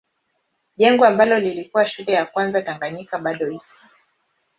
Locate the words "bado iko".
3.19-3.65